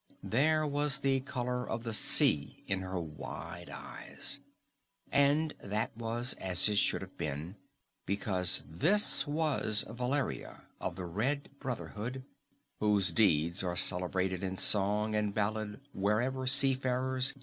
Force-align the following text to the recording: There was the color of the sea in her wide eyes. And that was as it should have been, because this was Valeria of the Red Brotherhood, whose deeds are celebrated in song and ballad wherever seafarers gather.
There 0.23 0.65
was 0.65 1.01
the 1.01 1.19
color 1.19 1.63
of 1.69 1.83
the 1.83 1.93
sea 1.93 2.63
in 2.65 2.79
her 2.81 2.99
wide 2.99 3.69
eyes. 3.69 4.39
And 5.11 5.53
that 5.63 5.95
was 5.95 6.33
as 6.39 6.67
it 6.67 6.79
should 6.79 7.03
have 7.03 7.19
been, 7.19 7.55
because 8.07 8.63
this 8.67 9.27
was 9.27 9.85
Valeria 9.87 10.63
of 10.79 10.95
the 10.95 11.05
Red 11.05 11.51
Brotherhood, 11.59 12.23
whose 12.79 13.13
deeds 13.13 13.63
are 13.63 13.75
celebrated 13.75 14.41
in 14.41 14.57
song 14.57 15.13
and 15.13 15.35
ballad 15.35 15.79
wherever 15.93 16.47
seafarers 16.47 17.33
gather. 17.33 17.39